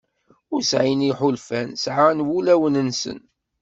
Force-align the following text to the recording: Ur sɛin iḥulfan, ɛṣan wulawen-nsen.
Ur 0.53 0.61
sɛin 0.69 1.01
iḥulfan, 1.11 1.69
ɛṣan 1.91 2.25
wulawen-nsen. 2.27 3.19